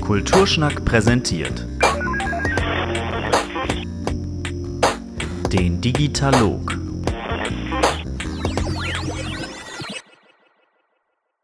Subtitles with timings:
[0.00, 1.66] Kulturschnack präsentiert
[5.52, 6.76] den Digitalog.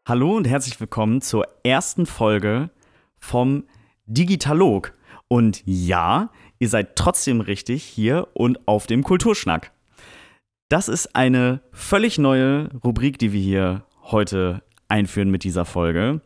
[0.05, 2.69] Hallo und herzlich willkommen zur ersten Folge
[3.17, 3.63] vom
[4.05, 4.93] Digitalog.
[5.29, 9.71] Und ja, ihr seid trotzdem richtig hier und auf dem Kulturschnack.
[10.67, 16.21] Das ist eine völlig neue Rubrik, die wir hier heute einführen mit dieser Folge.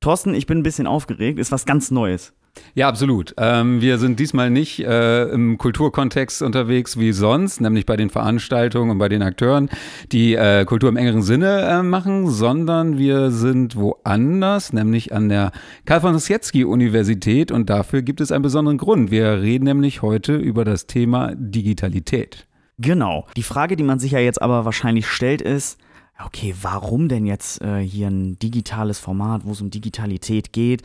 [0.00, 2.32] Thorsten, ich bin ein bisschen aufgeregt, ist was ganz Neues.
[2.74, 3.34] Ja, absolut.
[3.36, 8.90] Ähm, wir sind diesmal nicht äh, im Kulturkontext unterwegs wie sonst, nämlich bei den Veranstaltungen
[8.92, 9.68] und bei den Akteuren,
[10.10, 15.52] die äh, Kultur im engeren Sinne äh, machen, sondern wir sind woanders, nämlich an der
[15.84, 19.10] Karl von Ossietzky Universität und dafür gibt es einen besonderen Grund.
[19.10, 22.46] Wir reden nämlich heute über das Thema Digitalität.
[22.78, 23.26] Genau.
[23.36, 25.78] Die Frage, die man sich ja jetzt aber wahrscheinlich stellt, ist,
[26.26, 30.82] okay, warum denn jetzt äh, hier ein digitales Format, wo es um Digitalität geht?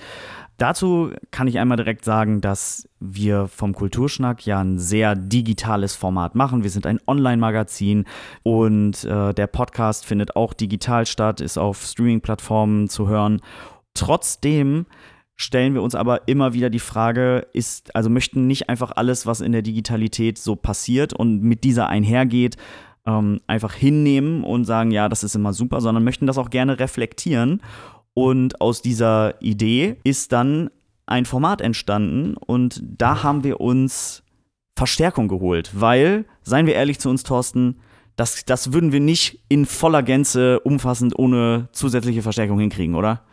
[0.58, 6.36] Dazu kann ich einmal direkt sagen, dass wir vom Kulturschnack ja ein sehr digitales Format
[6.36, 6.64] machen.
[6.64, 8.06] Wir sind ein Online-Magazin
[8.44, 13.42] und äh, der Podcast findet auch digital statt, ist auf Streaming-Plattformen zu hören.
[13.94, 14.86] Trotzdem
[15.36, 19.42] stellen wir uns aber immer wieder die Frage, ist, also möchten nicht einfach alles, was
[19.42, 22.56] in der Digitalität so passiert und mit dieser einhergeht,
[23.06, 26.80] ähm, einfach hinnehmen und sagen, ja, das ist immer super, sondern möchten das auch gerne
[26.80, 27.62] reflektieren.
[28.14, 30.70] Und aus dieser Idee ist dann
[31.06, 34.24] ein Format entstanden und da haben wir uns
[34.76, 37.80] Verstärkung geholt, weil, seien wir ehrlich zu uns, Thorsten,
[38.16, 43.24] das, das würden wir nicht in voller Gänze umfassend ohne zusätzliche Verstärkung hinkriegen, oder?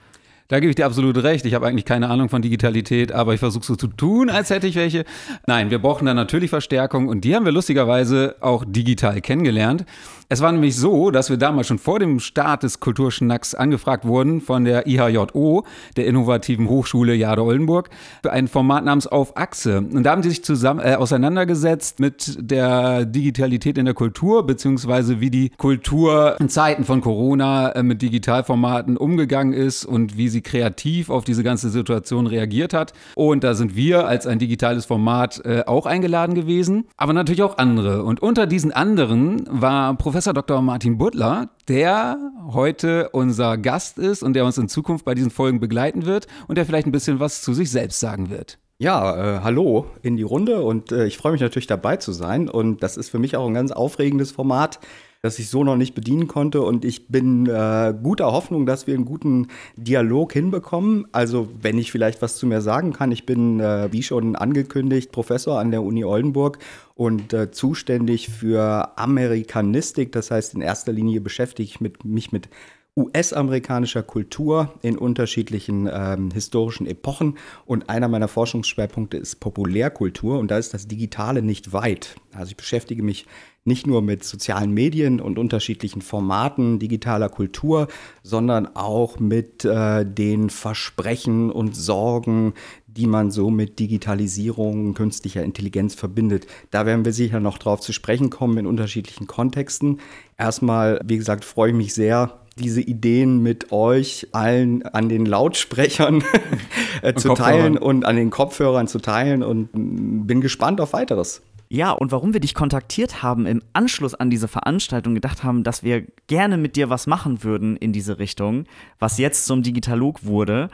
[0.49, 1.47] Da gebe ich dir absolut recht.
[1.47, 4.67] Ich habe eigentlich keine Ahnung von Digitalität, aber ich versuche so zu tun, als hätte
[4.67, 5.05] ich welche.
[5.47, 9.85] Nein, wir brauchen da natürlich Verstärkung und die haben wir lustigerweise auch digital kennengelernt.
[10.33, 14.41] Es war nämlich so, dass wir damals schon vor dem Start des Kulturschnacks angefragt wurden
[14.41, 15.67] von der IHJO,
[15.99, 17.91] der innovativen Hochschule Jade Oldenburg,
[18.23, 19.81] für ein Format namens Auf Achse.
[19.81, 25.21] Und da haben sie sich zusammen äh, auseinandergesetzt mit der Digitalität in der Kultur, beziehungsweise
[25.21, 30.43] wie die Kultur in Zeiten von Corona äh, mit Digitalformaten umgegangen ist und wie sie
[30.43, 32.93] kreativ auf diese ganze Situation reagiert hat.
[33.15, 37.59] Und da sind wir als ein digitales Format äh, auch eingeladen gewesen, aber natürlich auch
[37.59, 38.03] andere.
[38.03, 40.61] Und unter diesen anderen war Professor Dr.
[40.63, 42.19] Martin Butler, der
[42.53, 46.59] heute unser Gast ist und der uns in Zukunft bei diesen Folgen begleiten wird und
[46.59, 48.59] der vielleicht ein bisschen was zu sich selbst sagen wird.
[48.79, 52.49] Ja, äh, hallo in die Runde und äh, ich freue mich natürlich dabei zu sein
[52.49, 54.81] und das ist für mich auch ein ganz aufregendes Format
[55.23, 56.63] das ich so noch nicht bedienen konnte.
[56.63, 59.47] Und ich bin äh, guter Hoffnung, dass wir einen guten
[59.77, 61.07] Dialog hinbekommen.
[61.13, 65.13] Also, wenn ich vielleicht was zu mir sagen kann, ich bin, äh, wie schon angekündigt,
[65.13, 66.59] Professor an der Uni Oldenburg
[66.97, 70.11] und äh, zuständig für Amerikanistik.
[70.11, 72.49] Das heißt, in erster Linie beschäftige ich mit, mich mit
[72.95, 77.39] US-amerikanischer Kultur in unterschiedlichen ähm, historischen Epochen.
[77.65, 82.17] Und einer meiner Forschungsschwerpunkte ist Populärkultur und da ist das Digitale nicht weit.
[82.35, 83.27] Also ich beschäftige mich
[83.65, 87.89] nicht nur mit sozialen Medien und unterschiedlichen Formaten digitaler Kultur,
[88.23, 92.55] sondern auch mit äh, den Versprechen und Sorgen,
[92.87, 96.47] die man so mit Digitalisierung, künstlicher Intelligenz verbindet.
[96.71, 100.01] Da werden wir sicher noch drauf zu sprechen kommen in unterschiedlichen Kontexten.
[100.37, 106.25] Erstmal, wie gesagt, freue ich mich sehr, diese Ideen mit euch allen an den Lautsprechern
[107.03, 111.43] äh, zu teilen und an den Kopfhörern zu teilen und bin gespannt auf weiteres.
[111.69, 115.83] Ja, und warum wir dich kontaktiert haben im Anschluss an diese Veranstaltung, gedacht haben, dass
[115.83, 118.65] wir gerne mit dir was machen würden in diese Richtung,
[118.99, 120.69] was jetzt zum Digitalog wurde,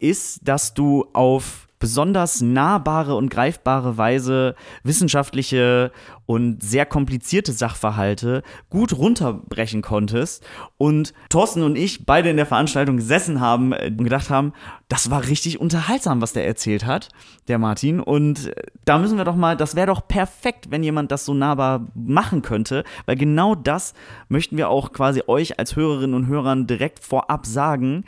[0.00, 4.54] ist, dass du auf besonders nahbare und greifbare Weise
[4.84, 5.90] wissenschaftliche
[6.26, 10.46] und sehr komplizierte Sachverhalte gut runterbrechen konntest.
[10.76, 14.52] Und Thorsten und ich beide in der Veranstaltung gesessen haben und gedacht haben,
[14.88, 17.08] das war richtig unterhaltsam, was der erzählt hat,
[17.48, 17.98] der Martin.
[17.98, 18.52] Und
[18.84, 22.42] da müssen wir doch mal, das wäre doch perfekt, wenn jemand das so nahbar machen
[22.42, 23.94] könnte, weil genau das
[24.28, 28.04] möchten wir auch quasi euch als Hörerinnen und Hörern direkt vorab sagen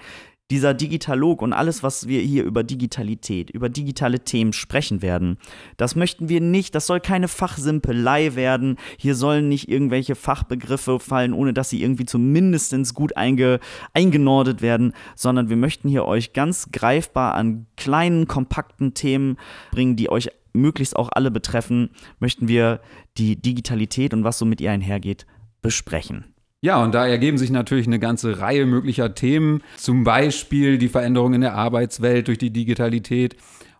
[0.50, 5.38] dieser Digitalog und alles, was wir hier über Digitalität, über digitale Themen sprechen werden,
[5.76, 8.76] das möchten wir nicht, das soll keine Fachsimpelei werden.
[8.98, 13.60] Hier sollen nicht irgendwelche Fachbegriffe fallen, ohne dass sie irgendwie zumindest gut einge,
[13.94, 19.36] eingenordet werden, sondern wir möchten hier euch ganz greifbar an kleinen, kompakten Themen
[19.70, 22.80] bringen, die euch möglichst auch alle betreffen, möchten wir
[23.16, 25.26] die Digitalität und was so mit ihr einhergeht
[25.62, 26.31] besprechen.
[26.64, 31.34] Ja, und da ergeben sich natürlich eine ganze Reihe möglicher Themen, zum Beispiel die Veränderung
[31.34, 33.34] in der Arbeitswelt durch die Digitalität,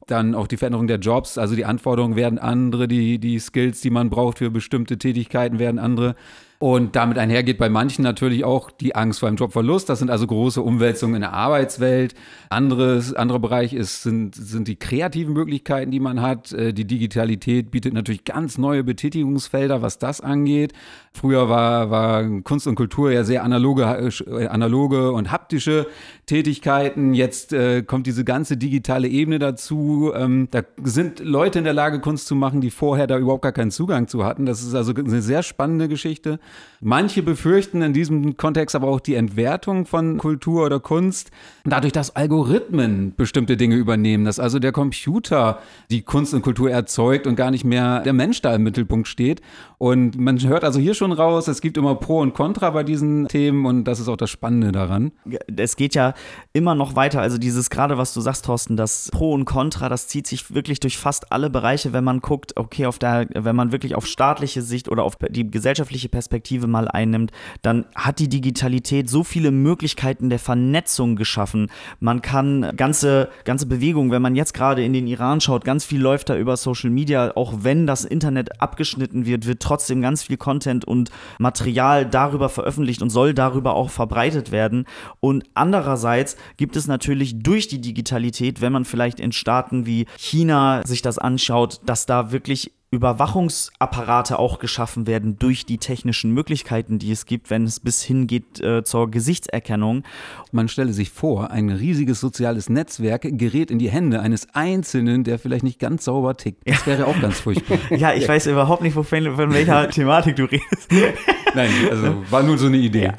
[0.09, 3.91] dann auch die Veränderung der Jobs, also die Anforderungen werden andere, die, die Skills, die
[3.91, 6.17] man braucht für bestimmte Tätigkeiten werden andere.
[6.63, 9.89] Und damit einhergeht bei manchen natürlich auch die Angst vor einem Jobverlust.
[9.89, 12.15] Das sind also große Umwälzungen in der Arbeitswelt.
[12.51, 16.53] Anderes, anderer Bereich ist, sind, sind die kreativen Möglichkeiten, die man hat.
[16.53, 20.73] Äh, die Digitalität bietet natürlich ganz neue Betätigungsfelder, was das angeht.
[21.13, 25.89] Früher war, war Kunst und Kultur ja sehr analoge, äh, analoge und haptische
[26.27, 27.13] Tätigkeiten.
[27.13, 30.13] Jetzt äh, kommt diese ganze digitale Ebene dazu.
[30.15, 33.51] Ähm, da sind Leute in der Lage, Kunst zu machen, die vorher da überhaupt gar
[33.51, 34.47] keinen Zugang zu hatten.
[34.47, 36.39] Das ist also eine sehr spannende Geschichte.
[36.85, 41.31] Manche befürchten in diesem Kontext aber auch die Entwertung von Kultur oder Kunst,
[41.65, 45.61] dadurch, dass Algorithmen bestimmte Dinge übernehmen, dass also der Computer
[45.93, 49.41] die Kunst und Kultur erzeugt und gar nicht mehr der Mensch da im Mittelpunkt steht.
[49.79, 53.29] Und man hört also hier schon raus, es gibt immer Pro und Contra bei diesen
[53.29, 55.13] Themen und das ist auch das Spannende daran.
[55.57, 56.15] Es geht ja
[56.53, 57.21] immer noch weiter.
[57.21, 60.81] Also dieses gerade, was du sagst, Thorsten, das Pro und Contra, das zieht sich wirklich
[60.81, 64.63] durch fast alle Bereiche, wenn man guckt, okay, auf der, wenn man wirklich auf staatliche
[64.63, 70.31] Sicht oder auf die gesellschaftliche Perspektive mal einnimmt, dann hat die Digitalität so viele Möglichkeiten
[70.31, 71.71] der Vernetzung geschaffen.
[72.01, 76.01] Man kann ganze, ganze Bewegungen, wenn man jetzt gerade in den Iran schaut, ganz viel
[76.01, 80.37] läuft da über Social Media, auch wenn das Internet abgeschnitten wird, wird trotzdem ganz viel
[80.37, 84.87] Content und Material darüber veröffentlicht und soll darüber auch verbreitet werden.
[85.21, 90.83] Und andererseits gibt es natürlich durch die Digitalität, wenn man vielleicht in Staaten wie China
[90.87, 97.11] sich das anschaut, dass da wirklich Überwachungsapparate auch geschaffen werden durch die technischen Möglichkeiten, die
[97.11, 100.05] es gibt, wenn es bis hingeht äh, zur Gesichtserkennung.
[100.53, 105.39] Man stelle sich vor, ein riesiges soziales Netzwerk gerät in die Hände eines Einzelnen, der
[105.39, 106.69] vielleicht nicht ganz sauber tickt.
[106.69, 107.79] Das wäre auch ganz furchtbar.
[107.91, 110.93] ja, ich weiß überhaupt nicht, wovon, von welcher Thematik du redest.
[111.55, 113.05] Nein, also war nur so eine Idee.
[113.05, 113.15] Ja.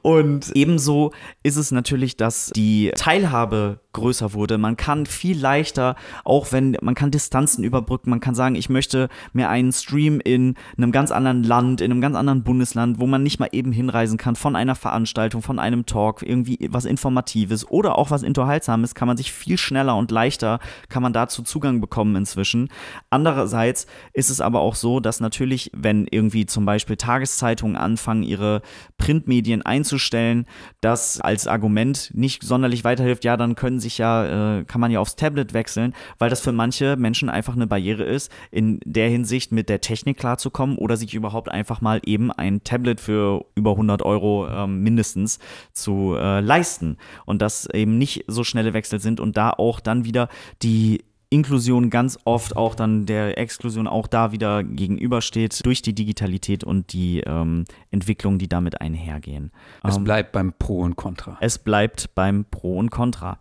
[0.00, 1.12] Und ebenso
[1.42, 4.58] ist es natürlich, dass die Teilhabe größer wurde.
[4.58, 9.08] Man kann viel leichter, auch wenn man kann Distanzen überbrücken, man kann sagen, ich möchte
[9.32, 13.22] mir einen Stream in einem ganz anderen Land, in einem ganz anderen Bundesland, wo man
[13.22, 17.96] nicht mal eben hinreisen kann, von einer Veranstaltung, von einem Talk, irgendwie was Informatives oder
[17.96, 20.58] auch was Unterhaltsames, kann man sich viel schneller und leichter,
[20.88, 22.68] kann man dazu Zugang bekommen inzwischen.
[23.10, 28.62] Andererseits ist es aber auch so, dass natürlich, wenn irgendwie zum Beispiel Tageszeitungen anfangen, ihre
[28.98, 30.46] Printmedien einzustellen,
[30.80, 34.98] das als Argument nicht sonderlich weiterhilft, ja, dann können sich ja, äh, kann man ja
[34.98, 39.52] aufs Tablet wechseln, weil das für manche Menschen einfach eine Barriere ist, in der Hinsicht
[39.52, 44.02] mit der Technik klarzukommen oder sich überhaupt einfach mal eben ein Tablet für über 100
[44.02, 45.38] Euro ähm, mindestens
[45.72, 50.04] zu äh, leisten und dass eben nicht so schnelle Wechsel sind und da auch dann
[50.04, 50.28] wieder
[50.62, 51.04] die
[51.34, 56.92] Inklusion ganz oft auch dann der Exklusion auch da wieder gegenübersteht durch die Digitalität und
[56.92, 59.50] die ähm, Entwicklungen, die damit einhergehen.
[59.82, 61.36] Es ähm, bleibt beim Pro und Contra.
[61.40, 63.40] Es bleibt beim Pro und Contra.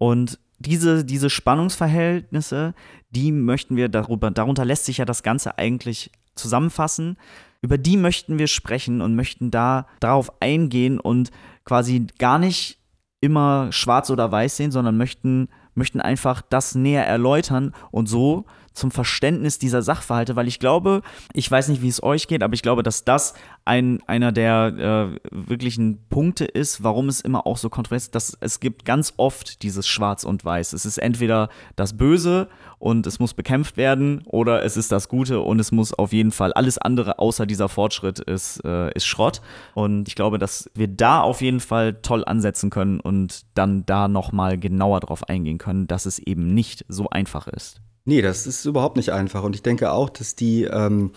[0.00, 2.72] Und diese, diese Spannungsverhältnisse,
[3.10, 7.18] die möchten wir darüber, darunter lässt sich ja das Ganze eigentlich zusammenfassen.
[7.60, 11.30] Über die möchten wir sprechen und möchten da darauf eingehen und
[11.66, 12.78] quasi gar nicht
[13.20, 18.90] immer schwarz oder weiß sehen, sondern möchten, möchten einfach das näher erläutern und so zum
[18.90, 21.02] Verständnis dieser Sachverhalte, weil ich glaube,
[21.32, 23.34] ich weiß nicht, wie es euch geht, aber ich glaube, dass das
[23.64, 28.36] ein, einer der äh, wirklichen Punkte ist, warum es immer auch so kontrovers ist, dass
[28.40, 30.72] es gibt ganz oft dieses Schwarz und Weiß.
[30.72, 35.40] Es ist entweder das Böse und es muss bekämpft werden oder es ist das Gute
[35.40, 39.42] und es muss auf jeden Fall alles andere außer dieser Fortschritt ist, äh, ist Schrott.
[39.74, 44.08] Und ich glaube, dass wir da auf jeden Fall toll ansetzen können und dann da
[44.08, 47.82] nochmal genauer drauf eingehen können, dass es eben nicht so einfach ist.
[48.04, 49.42] Nee, das ist überhaupt nicht einfach.
[49.42, 51.12] Und ich denke auch, dass die, ähm,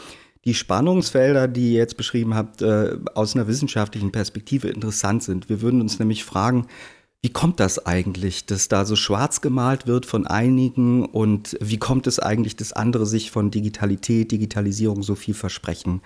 [0.45, 5.49] die Spannungsfelder, die ihr jetzt beschrieben habt, äh, aus einer wissenschaftlichen Perspektive interessant sind.
[5.49, 6.67] Wir würden uns nämlich fragen,
[7.21, 12.05] wie kommt das eigentlich, dass da so schwarz gemalt wird von einigen und wie kommt
[12.05, 16.01] es eigentlich, dass andere sich von Digitalität, Digitalisierung so viel versprechen?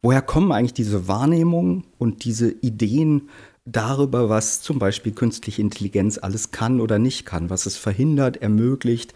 [0.00, 3.28] Woher kommen eigentlich diese Wahrnehmungen und diese Ideen
[3.66, 9.12] darüber, was zum Beispiel künstliche Intelligenz alles kann oder nicht kann, was es verhindert, ermöglicht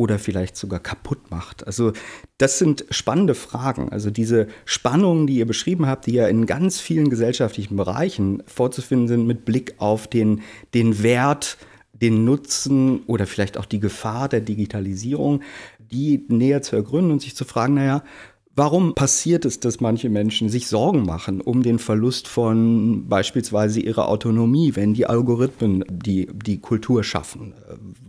[0.00, 1.66] oder vielleicht sogar kaputt macht.
[1.66, 1.92] Also
[2.38, 3.92] das sind spannende Fragen.
[3.92, 9.08] Also diese Spannungen, die ihr beschrieben habt, die ja in ganz vielen gesellschaftlichen Bereichen vorzufinden
[9.08, 10.40] sind mit Blick auf den,
[10.72, 11.58] den Wert,
[11.92, 15.42] den Nutzen oder vielleicht auch die Gefahr der Digitalisierung,
[15.78, 18.02] die näher zu ergründen und sich zu fragen, naja,
[18.60, 24.06] Warum passiert es, dass manche Menschen sich Sorgen machen um den Verlust von beispielsweise ihrer
[24.06, 27.54] Autonomie, wenn die Algorithmen die, die Kultur schaffen?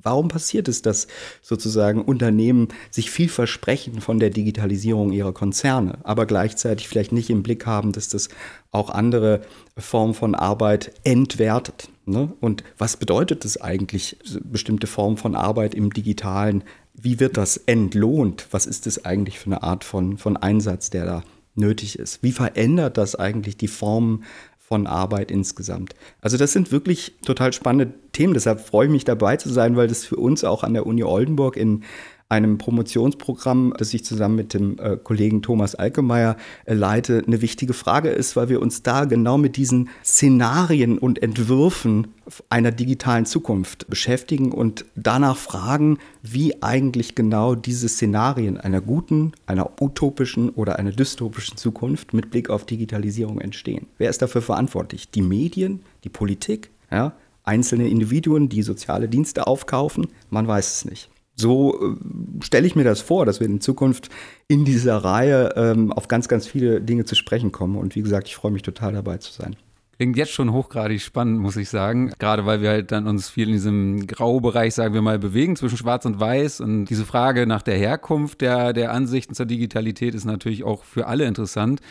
[0.03, 1.07] Warum passiert es, dass
[1.41, 7.43] sozusagen Unternehmen sich viel versprechen von der Digitalisierung ihrer Konzerne, aber gleichzeitig vielleicht nicht im
[7.43, 8.27] Blick haben, dass das
[8.71, 9.43] auch andere
[9.77, 11.87] Formen von Arbeit entwertet?
[12.11, 12.33] Ne?
[12.39, 16.63] Und was bedeutet es eigentlich, bestimmte Formen von Arbeit im digitalen
[16.93, 18.47] wie wird das entlohnt?
[18.51, 21.23] Was ist das eigentlich für eine Art von, von Einsatz, der da
[21.55, 22.23] nötig ist.
[22.23, 24.23] Wie verändert das eigentlich die Form
[24.57, 25.95] von Arbeit insgesamt?
[26.21, 28.33] Also das sind wirklich total spannende Themen.
[28.33, 31.03] Deshalb freue ich mich dabei zu sein, weil das für uns auch an der Uni
[31.03, 31.83] Oldenburg in
[32.31, 37.73] einem Promotionsprogramm, das ich zusammen mit dem äh, Kollegen Thomas Alkemeyer äh, leite, eine wichtige
[37.73, 42.07] Frage ist, weil wir uns da genau mit diesen Szenarien und Entwürfen
[42.49, 49.69] einer digitalen Zukunft beschäftigen und danach fragen, wie eigentlich genau diese Szenarien einer guten, einer
[49.81, 53.87] utopischen oder einer dystopischen Zukunft mit Blick auf Digitalisierung entstehen.
[53.97, 55.11] Wer ist dafür verantwortlich?
[55.11, 57.11] Die Medien, die Politik, ja,
[57.43, 60.07] einzelne Individuen, die soziale Dienste aufkaufen?
[60.29, 61.95] Man weiß es nicht so äh,
[62.43, 64.09] stelle ich mir das vor, dass wir in Zukunft
[64.47, 67.75] in dieser Reihe ähm, auf ganz, ganz viele Dinge zu sprechen kommen.
[67.77, 69.55] Und wie gesagt, ich freue mich total dabei zu sein.
[69.97, 72.11] Klingt jetzt schon hochgradig spannend, muss ich sagen.
[72.17, 75.77] Gerade weil wir halt dann uns viel in diesem Graubereich, sagen wir mal, bewegen zwischen
[75.77, 76.59] Schwarz und Weiß.
[76.59, 81.05] Und diese Frage nach der Herkunft der, der Ansichten zur Digitalität ist natürlich auch für
[81.05, 81.81] alle interessant.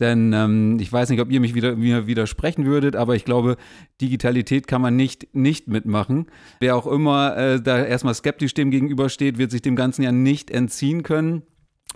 [0.00, 3.56] Denn ähm, ich weiß nicht, ob ihr mich wieder, mir widersprechen würdet, aber ich glaube,
[4.00, 6.26] Digitalität kann man nicht nicht mitmachen.
[6.58, 10.50] Wer auch immer äh, da erstmal skeptisch dem gegenübersteht, wird sich dem Ganzen ja nicht
[10.50, 11.42] entziehen können.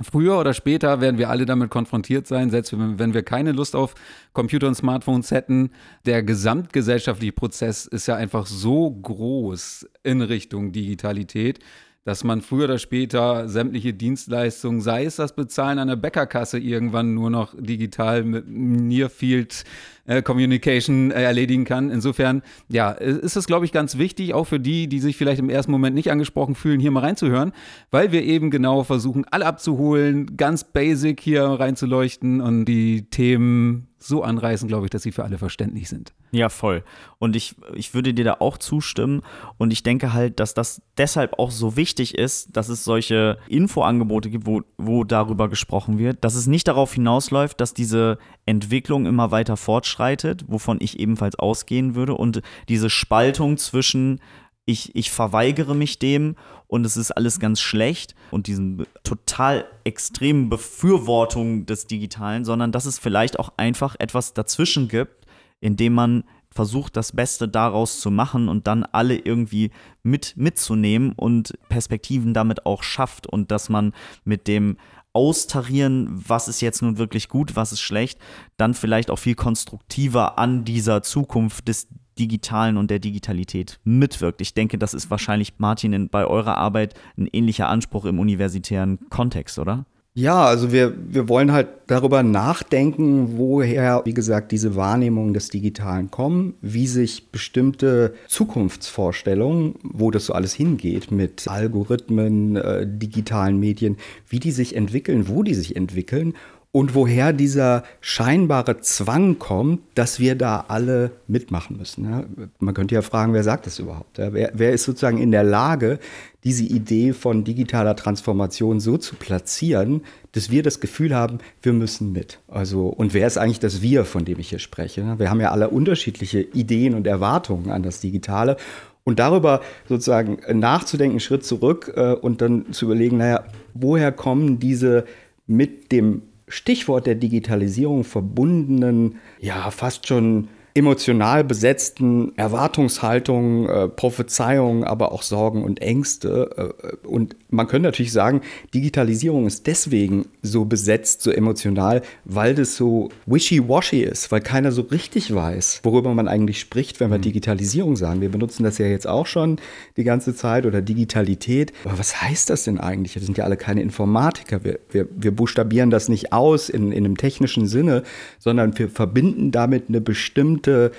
[0.02, 3.94] Früher oder später werden wir alle damit konfrontiert sein, selbst wenn wir keine Lust auf
[4.32, 5.70] Computer und Smartphones hätten.
[6.04, 11.60] Der gesamtgesellschaftliche Prozess ist ja einfach so groß in Richtung Digitalität,
[12.04, 17.30] dass man früher oder später sämtliche Dienstleistungen, sei es das Bezahlen der Bäckerkasse, irgendwann nur
[17.30, 19.64] noch digital mit Nearfield
[20.04, 21.90] äh, Communication äh, erledigen kann.
[21.90, 25.48] Insofern, ja, ist es, glaube ich, ganz wichtig, auch für die, die sich vielleicht im
[25.48, 27.52] ersten Moment nicht angesprochen fühlen, hier mal reinzuhören,
[27.90, 34.22] weil wir eben genau versuchen, alle abzuholen, ganz basic hier reinzuleuchten und die Themen so
[34.22, 36.12] anreißen, glaube ich, dass sie für alle verständlich sind.
[36.30, 36.82] Ja, voll.
[37.18, 39.22] Und ich, ich würde dir da auch zustimmen.
[39.56, 44.30] Und ich denke halt, dass das deshalb auch so wichtig ist, dass es solche Infoangebote
[44.30, 49.30] gibt, wo, wo darüber gesprochen wird, dass es nicht darauf hinausläuft, dass diese Entwicklung immer
[49.30, 52.14] weiter fortschreitet, wovon ich ebenfalls ausgehen würde.
[52.14, 54.20] Und diese Spaltung zwischen
[54.66, 60.48] ich, ich verweigere mich dem und es ist alles ganz schlecht und diesen total extremen
[60.48, 65.26] Befürwortung des Digitalen, sondern dass es vielleicht auch einfach etwas dazwischen gibt,
[65.60, 69.70] in dem man versucht, das Beste daraus zu machen und dann alle irgendwie
[70.02, 73.92] mit mitzunehmen und Perspektiven damit auch schafft und dass man
[74.24, 74.76] mit dem
[75.12, 78.18] Austarieren, was ist jetzt nun wirklich gut, was ist schlecht,
[78.56, 81.86] dann vielleicht auch viel konstruktiver an dieser Zukunft des
[82.18, 84.40] Digitalen und der Digitalität mitwirkt.
[84.40, 89.58] Ich denke, das ist wahrscheinlich, Martin, bei eurer Arbeit ein ähnlicher Anspruch im universitären Kontext,
[89.58, 89.86] oder?
[90.16, 96.08] Ja, also wir, wir wollen halt darüber nachdenken, woher, wie gesagt, diese Wahrnehmungen des Digitalen
[96.08, 103.96] kommen, wie sich bestimmte Zukunftsvorstellungen, wo das so alles hingeht mit Algorithmen, äh, digitalen Medien,
[104.28, 106.34] wie die sich entwickeln, wo die sich entwickeln
[106.74, 112.04] und woher dieser scheinbare Zwang kommt, dass wir da alle mitmachen müssen.
[112.04, 112.24] Ja,
[112.58, 114.18] man könnte ja fragen, wer sagt das überhaupt?
[114.18, 116.00] Ja, wer, wer, ist sozusagen in der Lage,
[116.42, 120.02] diese Idee von digitaler Transformation so zu platzieren,
[120.32, 122.40] dass wir das Gefühl haben, wir müssen mit.
[122.48, 125.14] Also, und wer ist eigentlich das Wir, von dem ich hier spreche?
[125.16, 128.56] Wir haben ja alle unterschiedliche Ideen und Erwartungen an das Digitale.
[129.04, 135.04] Und darüber sozusagen nachzudenken, Schritt zurück äh, und dann zu überlegen, naja, woher kommen diese
[135.46, 145.12] mit dem Stichwort der Digitalisierung verbundenen, ja, fast schon emotional besetzten Erwartungshaltungen, äh, Prophezeiungen, aber
[145.12, 146.74] auch Sorgen und Ängste.
[146.82, 148.40] Äh, und man könnte natürlich sagen,
[148.74, 154.82] Digitalisierung ist deswegen so besetzt, so emotional, weil das so wishy-washy ist, weil keiner so
[154.82, 157.22] richtig weiß, worüber man eigentlich spricht, wenn wir mhm.
[157.22, 158.20] Digitalisierung sagen.
[158.20, 159.60] Wir benutzen das ja jetzt auch schon
[159.96, 161.72] die ganze Zeit oder Digitalität.
[161.84, 163.14] Aber was heißt das denn eigentlich?
[163.14, 164.64] Wir sind ja alle keine Informatiker.
[164.64, 168.02] Wir, wir, wir buchstabieren das nicht aus in, in einem technischen Sinne,
[168.40, 170.92] sondern wir verbinden damit eine bestimmte bestimmte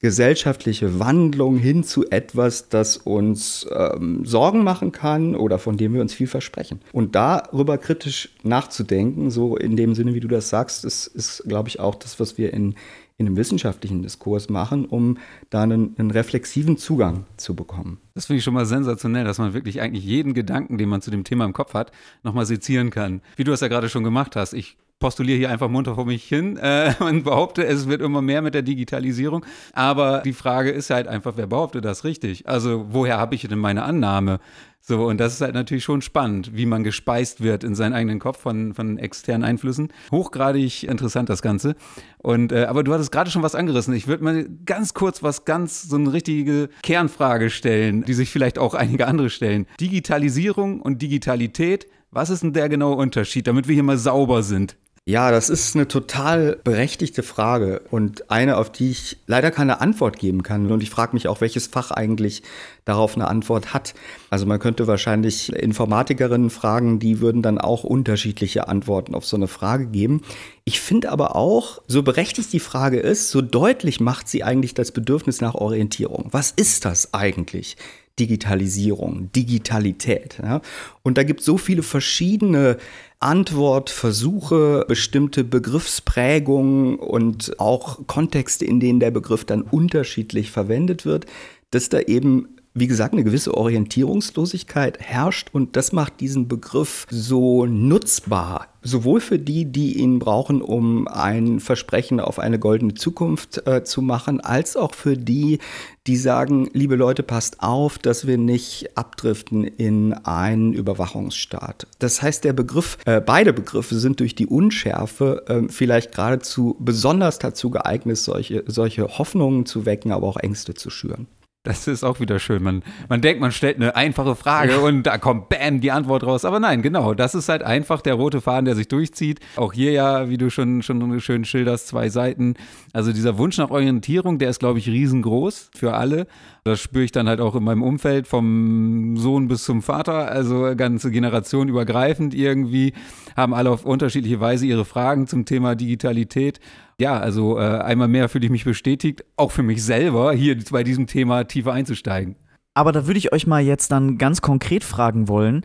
[0.00, 6.00] gesellschaftliche Wandlung hin zu etwas, das uns ähm, Sorgen machen kann oder von dem wir
[6.00, 6.80] uns viel versprechen.
[6.92, 11.68] Und darüber kritisch nachzudenken, so in dem Sinne, wie du das sagst, ist, ist glaube
[11.68, 12.74] ich, auch das, was wir in,
[13.16, 15.18] in einem wissenschaftlichen Diskurs machen, um
[15.50, 17.98] da einen, einen reflexiven Zugang zu bekommen.
[18.14, 21.12] Das finde ich schon mal sensationell, dass man wirklich eigentlich jeden Gedanken, den man zu
[21.12, 21.92] dem Thema im Kopf hat,
[22.24, 23.20] nochmal sezieren kann.
[23.36, 24.52] Wie du es ja gerade schon gemacht hast.
[24.52, 28.40] Ich postuliere hier einfach munter vor mich hin äh, und behaupte, es wird immer mehr
[28.40, 29.44] mit der Digitalisierung.
[29.72, 32.48] Aber die Frage ist halt einfach, wer behauptet das richtig?
[32.48, 34.38] Also woher habe ich denn meine Annahme?
[34.84, 38.18] So, und das ist halt natürlich schon spannend, wie man gespeist wird in seinen eigenen
[38.18, 39.92] Kopf von, von externen Einflüssen.
[40.10, 41.76] Hochgradig interessant das Ganze.
[42.18, 43.94] Und, äh, aber du hattest gerade schon was angerissen.
[43.94, 48.58] Ich würde mal ganz kurz was ganz, so eine richtige Kernfrage stellen, die sich vielleicht
[48.58, 49.66] auch einige andere stellen.
[49.80, 54.76] Digitalisierung und Digitalität, was ist denn der genaue Unterschied, damit wir hier mal sauber sind?
[55.04, 60.16] Ja, das ist eine total berechtigte Frage und eine, auf die ich leider keine Antwort
[60.16, 60.70] geben kann.
[60.70, 62.44] Und ich frage mich auch, welches Fach eigentlich
[62.84, 63.94] darauf eine Antwort hat.
[64.30, 69.48] Also man könnte wahrscheinlich Informatikerinnen fragen, die würden dann auch unterschiedliche Antworten auf so eine
[69.48, 70.20] Frage geben.
[70.62, 74.92] Ich finde aber auch, so berechtigt die Frage ist, so deutlich macht sie eigentlich das
[74.92, 76.28] Bedürfnis nach Orientierung.
[76.30, 77.76] Was ist das eigentlich?
[78.18, 80.38] Digitalisierung, Digitalität.
[80.42, 80.60] Ja?
[81.02, 82.76] Und da gibt es so viele verschiedene
[83.20, 91.26] Antwortversuche, bestimmte Begriffsprägungen und auch Kontexte, in denen der Begriff dann unterschiedlich verwendet wird,
[91.70, 97.66] dass da eben wie gesagt, eine gewisse Orientierungslosigkeit herrscht und das macht diesen Begriff so
[97.66, 103.84] nutzbar, sowohl für die, die ihn brauchen, um ein Versprechen auf eine goldene Zukunft äh,
[103.84, 105.58] zu machen, als auch für die,
[106.06, 111.86] die sagen, liebe Leute, passt auf, dass wir nicht abdriften in einen Überwachungsstaat.
[111.98, 117.38] Das heißt, der Begriff, äh, beide Begriffe sind durch die Unschärfe äh, vielleicht geradezu besonders
[117.38, 121.26] dazu geeignet, solche, solche Hoffnungen zu wecken, aber auch Ängste zu schüren.
[121.64, 122.60] Das ist auch wieder schön.
[122.60, 126.44] Man, man denkt, man stellt eine einfache Frage und da kommt bam die Antwort raus.
[126.44, 129.38] Aber nein, genau, das ist halt einfach der rote Faden, der sich durchzieht.
[129.54, 132.54] Auch hier ja, wie du schon, schon schön schilderst, zwei Seiten.
[132.92, 136.26] Also dieser Wunsch nach Orientierung, der ist, glaube ich, riesengroß für alle.
[136.64, 140.74] Das spüre ich dann halt auch in meinem Umfeld, vom Sohn bis zum Vater, also
[140.76, 142.92] ganze Generation übergreifend irgendwie,
[143.36, 146.58] haben alle auf unterschiedliche Weise ihre Fragen zum Thema Digitalität
[147.02, 150.84] ja, also äh, einmal mehr fühle ich mich bestätigt, auch für mich selber, hier bei
[150.84, 152.36] diesem Thema tiefer einzusteigen.
[152.74, 155.62] Aber da würde ich euch mal jetzt dann ganz konkret fragen wollen,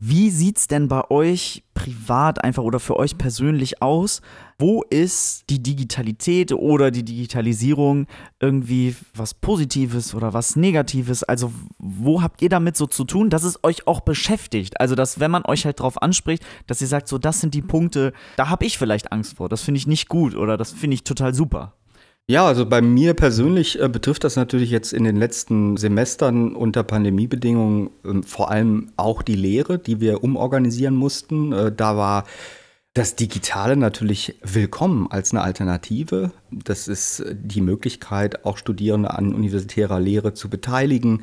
[0.00, 4.20] wie sieht es denn bei euch privat einfach oder für euch persönlich aus?
[4.58, 8.06] Wo ist die Digitalität oder die Digitalisierung
[8.38, 11.24] irgendwie was Positives oder was Negatives?
[11.24, 14.80] Also wo habt ihr damit so zu tun, dass es euch auch beschäftigt?
[14.80, 17.62] Also dass wenn man euch halt drauf anspricht, dass ihr sagt, so das sind die
[17.62, 20.94] Punkte, da habe ich vielleicht Angst vor, das finde ich nicht gut oder das finde
[20.94, 21.77] ich total super.
[22.30, 26.82] Ja, also bei mir persönlich äh, betrifft das natürlich jetzt in den letzten Semestern unter
[26.82, 31.52] Pandemiebedingungen äh, vor allem auch die Lehre, die wir umorganisieren mussten.
[31.52, 32.24] Äh, da war
[32.92, 36.32] das Digitale natürlich willkommen als eine Alternative.
[36.50, 41.22] Das ist die Möglichkeit, auch Studierende an universitärer Lehre zu beteiligen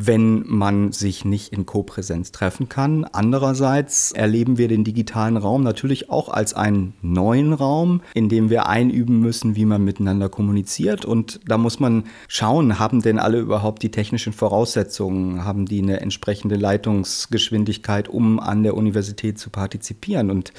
[0.00, 3.04] wenn man sich nicht in Kopräsenz treffen kann.
[3.04, 8.68] Andererseits erleben wir den digitalen Raum natürlich auch als einen neuen Raum, in dem wir
[8.68, 11.04] einüben müssen, wie man miteinander kommuniziert.
[11.04, 16.00] Und da muss man schauen, haben denn alle überhaupt die technischen Voraussetzungen, haben die eine
[16.00, 20.30] entsprechende Leitungsgeschwindigkeit, um an der Universität zu partizipieren.
[20.30, 20.52] Und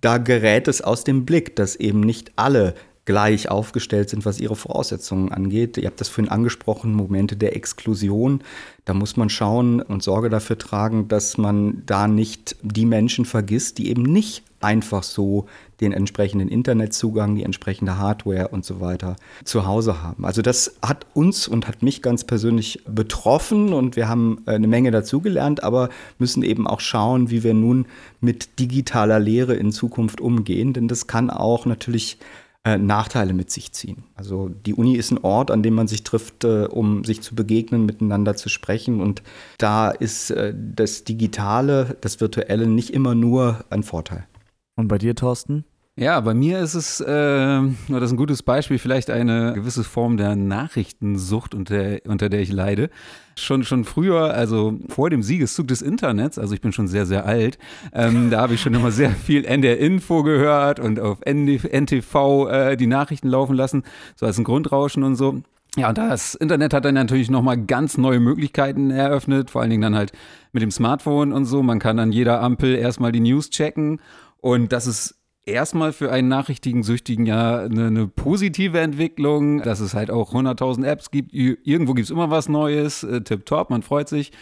[0.00, 2.74] da gerät es aus dem Blick, dass eben nicht alle
[3.06, 5.78] gleich aufgestellt sind, was ihre Voraussetzungen angeht.
[5.78, 8.42] Ihr habt das vorhin angesprochen, Momente der Exklusion.
[8.84, 13.78] Da muss man schauen und Sorge dafür tragen, dass man da nicht die Menschen vergisst,
[13.78, 15.46] die eben nicht einfach so
[15.80, 20.24] den entsprechenden Internetzugang, die entsprechende Hardware und so weiter zu Hause haben.
[20.24, 24.66] Also das hat uns und hat mich ganz persönlich betroffen und wir haben äh, eine
[24.66, 27.86] Menge dazugelernt, aber müssen eben auch schauen, wie wir nun
[28.20, 32.18] mit digitaler Lehre in Zukunft umgehen, denn das kann auch natürlich
[32.66, 34.02] äh, Nachteile mit sich ziehen.
[34.16, 37.36] Also die Uni ist ein Ort, an dem man sich trifft, äh, um sich zu
[37.36, 39.00] begegnen, miteinander zu sprechen.
[39.00, 39.22] Und
[39.56, 44.26] da ist äh, das Digitale, das Virtuelle nicht immer nur ein Vorteil.
[44.74, 45.64] Und bei dir, Thorsten?
[45.98, 50.18] Ja, bei mir ist es, äh, das ist ein gutes Beispiel, vielleicht eine gewisse Form
[50.18, 52.90] der Nachrichtensucht, unter, unter der ich leide.
[53.38, 57.24] Schon, schon früher, also vor dem Siegeszug des Internets, also ich bin schon sehr, sehr
[57.24, 57.56] alt,
[57.94, 62.76] ähm, da habe ich schon immer sehr viel NDR Info gehört und auf NTV äh,
[62.76, 63.82] die Nachrichten laufen lassen,
[64.16, 65.40] so als ein Grundrauschen und so.
[65.76, 69.82] Ja, und das Internet hat dann natürlich nochmal ganz neue Möglichkeiten eröffnet, vor allen Dingen
[69.82, 70.12] dann halt
[70.52, 71.62] mit dem Smartphone und so.
[71.62, 73.98] Man kann an jeder Ampel erstmal die News checken
[74.42, 75.14] und das ist
[75.46, 80.84] erstmal für einen nachrichtigen Süchtigen ja eine, eine, positive Entwicklung, dass es halt auch 100.000
[80.84, 81.32] Apps gibt.
[81.32, 83.04] Irgendwo gibt es immer was Neues.
[83.04, 84.32] Äh, Tipptopp, man freut sich.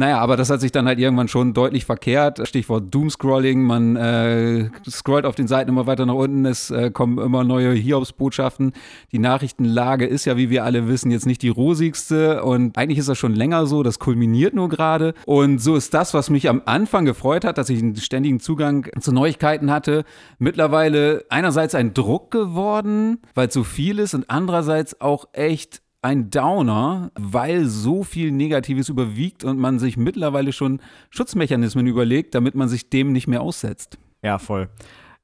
[0.00, 2.40] Naja, aber das hat sich dann halt irgendwann schon deutlich verkehrt.
[2.48, 3.60] Stichwort Doomscrolling.
[3.60, 6.46] Man äh, scrollt auf den Seiten immer weiter nach unten.
[6.46, 8.72] Es äh, kommen immer neue Hiobsbotschaften.
[9.12, 12.42] Die Nachrichtenlage ist ja, wie wir alle wissen, jetzt nicht die rosigste.
[12.44, 13.82] Und eigentlich ist das schon länger so.
[13.82, 15.12] Das kulminiert nur gerade.
[15.26, 18.88] Und so ist das, was mich am Anfang gefreut hat, dass ich einen ständigen Zugang
[19.00, 20.04] zu Neuigkeiten hatte,
[20.38, 27.10] mittlerweile einerseits ein Druck geworden, weil so viel ist und andererseits auch echt ein Downer,
[27.14, 32.88] weil so viel Negatives überwiegt und man sich mittlerweile schon Schutzmechanismen überlegt, damit man sich
[32.88, 33.98] dem nicht mehr aussetzt.
[34.22, 34.68] Ja, voll.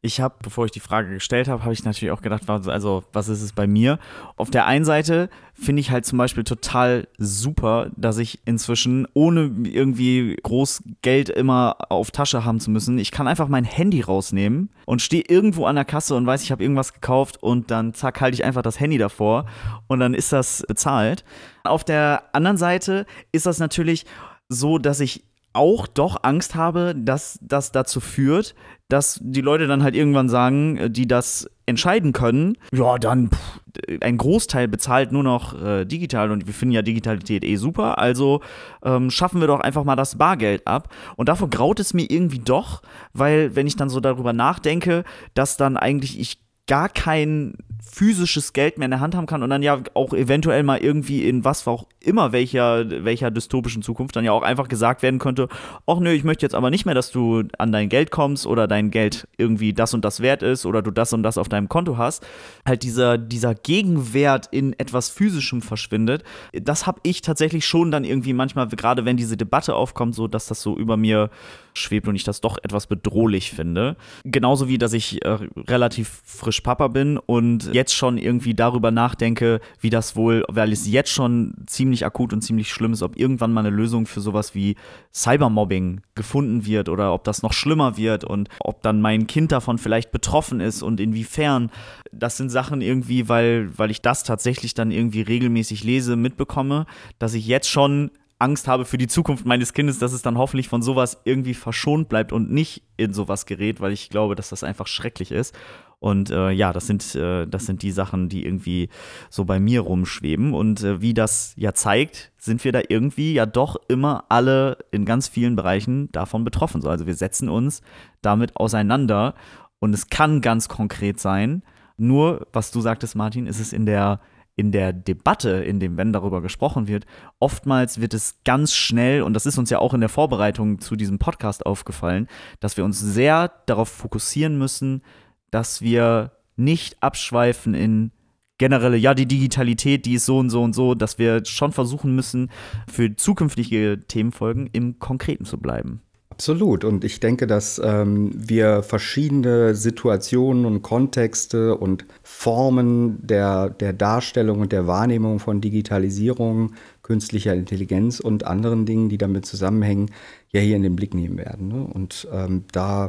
[0.06, 3.28] Ich habe, bevor ich die Frage gestellt habe, habe ich natürlich auch gedacht, also was
[3.28, 3.98] ist es bei mir?
[4.36, 9.50] Auf der einen Seite finde ich halt zum Beispiel total super, dass ich inzwischen, ohne
[9.64, 14.70] irgendwie groß Geld immer auf Tasche haben zu müssen, ich kann einfach mein Handy rausnehmen
[14.84, 18.20] und stehe irgendwo an der Kasse und weiß, ich habe irgendwas gekauft und dann zack,
[18.20, 19.46] halte ich einfach das Handy davor
[19.88, 21.24] und dann ist das bezahlt.
[21.64, 24.06] Auf der anderen Seite ist das natürlich
[24.48, 25.24] so, dass ich
[25.56, 28.54] auch doch Angst habe, dass das dazu führt,
[28.88, 33.60] dass die Leute dann halt irgendwann sagen, äh, die das entscheiden können, ja, dann pff,
[34.00, 38.40] ein Großteil bezahlt nur noch äh, digital und wir finden ja Digitalität eh super, also
[38.84, 40.94] ähm, schaffen wir doch einfach mal das Bargeld ab.
[41.16, 45.02] Und davor graut es mir irgendwie doch, weil wenn ich dann so darüber nachdenke,
[45.34, 47.54] dass dann eigentlich ich gar kein
[47.88, 51.26] physisches Geld mehr in der Hand haben kann und dann ja auch eventuell mal irgendwie
[51.26, 55.48] in was auch immer welcher, welcher dystopischen Zukunft dann ja auch einfach gesagt werden könnte,
[55.86, 58.68] ach nö, ich möchte jetzt aber nicht mehr, dass du an dein Geld kommst oder
[58.68, 61.68] dein Geld irgendwie das und das wert ist oder du das und das auf deinem
[61.68, 62.26] Konto hast.
[62.66, 66.22] Halt dieser, dieser Gegenwert in etwas Physischem verschwindet.
[66.52, 70.46] Das habe ich tatsächlich schon dann irgendwie manchmal, gerade wenn diese Debatte aufkommt, so dass
[70.46, 71.30] das so über mir
[71.72, 73.96] schwebt und ich das doch etwas bedrohlich finde.
[74.24, 76.20] Genauso wie, dass ich äh, relativ
[76.56, 81.10] frisch Papa bin und jetzt schon irgendwie darüber nachdenke, wie das wohl, weil es jetzt
[81.10, 84.76] schon ziemlich akut und ziemlich schlimm ist, ob irgendwann mal eine Lösung für sowas wie
[85.14, 89.78] Cybermobbing gefunden wird oder ob das noch schlimmer wird und ob dann mein Kind davon
[89.78, 91.70] vielleicht betroffen ist und inwiefern.
[92.12, 96.86] Das sind Sachen irgendwie, weil, weil ich das tatsächlich dann irgendwie regelmäßig lese, mitbekomme,
[97.18, 100.68] dass ich jetzt schon Angst habe für die Zukunft meines Kindes, dass es dann hoffentlich
[100.68, 104.62] von sowas irgendwie verschont bleibt und nicht in sowas gerät, weil ich glaube, dass das
[104.62, 105.54] einfach schrecklich ist.
[105.98, 108.90] Und äh, ja, das sind, äh, das sind die Sachen, die irgendwie
[109.30, 110.52] so bei mir rumschweben.
[110.52, 115.04] Und äh, wie das ja zeigt, sind wir da irgendwie ja doch immer alle in
[115.04, 116.82] ganz vielen Bereichen davon betroffen.
[116.82, 117.80] So, also wir setzen uns
[118.20, 119.34] damit auseinander.
[119.78, 121.62] Und es kann ganz konkret sein.
[121.96, 124.20] Nur, was du sagtest, Martin, ist es in der
[124.58, 127.04] in der Debatte, in dem, wenn darüber gesprochen wird,
[127.38, 130.96] oftmals wird es ganz schnell, und das ist uns ja auch in der Vorbereitung zu
[130.96, 132.26] diesem Podcast aufgefallen,
[132.58, 135.02] dass wir uns sehr darauf fokussieren müssen,
[135.50, 138.10] dass wir nicht abschweifen in
[138.58, 142.14] generelle, ja, die Digitalität, die ist so und so und so, dass wir schon versuchen
[142.14, 142.50] müssen,
[142.90, 146.00] für zukünftige Themenfolgen im Konkreten zu bleiben.
[146.36, 146.84] Absolut.
[146.84, 154.60] Und ich denke, dass ähm, wir verschiedene Situationen und Kontexte und Formen der, der Darstellung
[154.60, 160.10] und der Wahrnehmung von Digitalisierung, künstlicher Intelligenz und anderen Dingen, die damit zusammenhängen,
[160.50, 161.68] ja hier in den Blick nehmen werden.
[161.68, 161.86] Ne?
[161.86, 163.08] Und ähm, da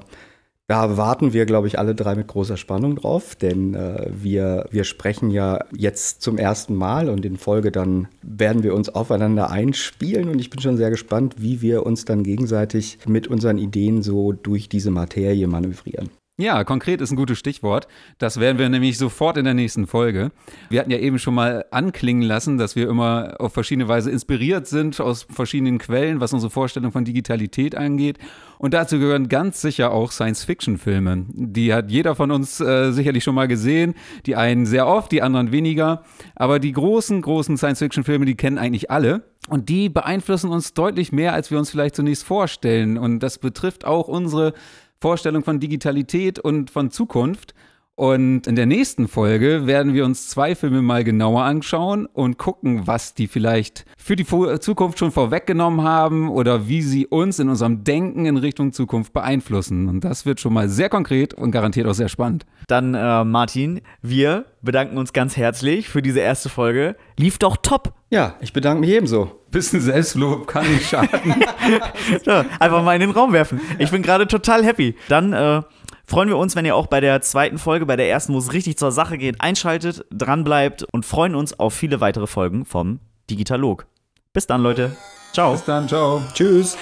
[0.68, 4.84] da warten wir, glaube ich, alle drei mit großer Spannung drauf, denn äh, wir, wir
[4.84, 10.28] sprechen ja jetzt zum ersten Mal und in Folge dann werden wir uns aufeinander einspielen
[10.28, 14.34] und ich bin schon sehr gespannt, wie wir uns dann gegenseitig mit unseren Ideen so
[14.34, 16.10] durch diese Materie manövrieren.
[16.40, 17.88] Ja, konkret ist ein gutes Stichwort.
[18.20, 20.30] Das werden wir nämlich sofort in der nächsten Folge.
[20.70, 24.68] Wir hatten ja eben schon mal anklingen lassen, dass wir immer auf verschiedene Weise inspiriert
[24.68, 28.20] sind aus verschiedenen Quellen, was unsere Vorstellung von Digitalität angeht.
[28.60, 31.26] Und dazu gehören ganz sicher auch Science-Fiction-Filme.
[31.30, 33.96] Die hat jeder von uns äh, sicherlich schon mal gesehen.
[34.28, 36.04] Die einen sehr oft, die anderen weniger.
[36.36, 39.24] Aber die großen, großen Science-Fiction-Filme, die kennen eigentlich alle.
[39.50, 42.98] Und die beeinflussen uns deutlich mehr, als wir uns vielleicht zunächst vorstellen.
[43.00, 44.54] Und das betrifft auch unsere
[45.00, 47.54] Vorstellung von Digitalität und von Zukunft.
[47.98, 52.86] Und in der nächsten Folge werden wir uns zwei Filme mal genauer anschauen und gucken,
[52.86, 54.24] was die vielleicht für die
[54.60, 59.90] Zukunft schon vorweggenommen haben oder wie sie uns in unserem Denken in Richtung Zukunft beeinflussen.
[59.90, 62.46] Und das wird schon mal sehr konkret und garantiert auch sehr spannend.
[62.68, 66.98] Dann, äh, Martin, wir bedanken uns ganz herzlich für diese erste Folge.
[67.18, 67.94] Lief doch top.
[68.12, 69.32] Ja, ich bedanke mich ebenso.
[69.50, 71.10] Bisschen Selbstlob kann nicht schaden.
[72.24, 73.60] so, einfach mal in den Raum werfen.
[73.80, 74.96] Ich bin gerade total happy.
[75.10, 75.64] Dann, äh,
[76.08, 78.54] freuen wir uns, wenn ihr auch bei der zweiten Folge, bei der ersten, wo es
[78.54, 83.86] richtig zur Sache geht, einschaltet, dranbleibt und freuen uns auf viele weitere Folgen vom Digitalog.
[84.34, 84.96] Bis dann, Leute.
[85.34, 85.52] Ciao.
[85.52, 86.22] Bis dann, ciao.
[86.34, 86.78] Tschüss.